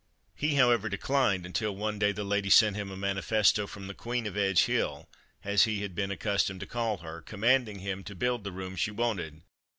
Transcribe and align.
He, 0.33 0.55
however, 0.55 0.89
declined 0.89 1.45
until 1.45 1.75
one 1.75 1.99
day 1.99 2.11
the 2.11 2.23
lady 2.23 2.49
sent 2.49 2.75
him 2.75 2.89
a 2.89 2.97
manifesto 2.97 3.67
from 3.67 3.85
the 3.85 3.93
"Queen 3.93 4.25
Of 4.25 4.35
Edge 4.35 4.63
hill," 4.63 5.07
as 5.43 5.65
he 5.65 5.83
had 5.83 5.93
been 5.93 6.09
accustomed 6.09 6.61
to 6.61 6.65
call 6.65 6.97
her, 7.05 7.21
commanding 7.21 7.77
him 7.77 8.03
to 8.05 8.15
build 8.15 8.43
the 8.43 8.51
room 8.51 8.75
she 8.75 8.89
wanted. 8.89 9.43